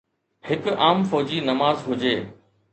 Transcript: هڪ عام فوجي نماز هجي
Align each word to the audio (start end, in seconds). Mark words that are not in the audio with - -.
هڪ 0.47 0.63
عام 0.85 0.97
فوجي 1.09 1.37
نماز 1.49 1.77
هجي 1.89 2.15